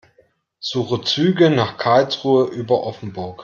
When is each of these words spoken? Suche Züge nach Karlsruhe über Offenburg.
Suche 0.59 1.03
Züge 1.03 1.51
nach 1.51 1.77
Karlsruhe 1.77 2.47
über 2.47 2.81
Offenburg. 2.85 3.39